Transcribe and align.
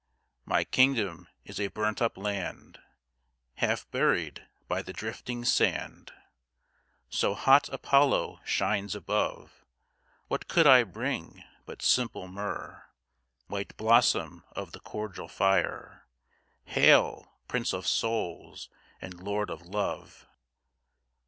My 0.45 0.63
kingdom 0.63 1.27
is 1.45 1.59
a 1.59 1.67
burnt 1.67 2.01
up 2.01 2.17
land 2.17 2.79
Half 3.57 3.87
buried 3.91 4.47
by 4.67 4.81
the 4.81 4.93
drifting 4.93 5.45
sand, 5.45 6.11
So 7.07 7.35
hot 7.35 7.69
Apollo 7.71 8.39
shines 8.43 8.95
above. 8.95 9.63
What 10.27 10.47
could 10.47 10.65
I 10.65 10.81
bring 10.85 11.43
but 11.67 11.83
simple 11.83 12.27
myrrh 12.27 12.83
White 13.45 13.77
blossom 13.77 14.43
of 14.53 14.71
the 14.71 14.79
cordial 14.79 15.27
fire? 15.27 16.07
Hail, 16.63 17.37
Prince 17.47 17.71
of 17.71 17.85
Souls, 17.85 18.69
and 19.01 19.19
Lord 19.23 19.51
of 19.51 19.61
Love! 19.67 20.25